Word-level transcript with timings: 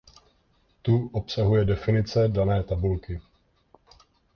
Tu 0.83 0.95
obsahuje 1.13 1.65
definice 1.73 2.27
dané 2.29 2.61
tabulky. 2.63 3.21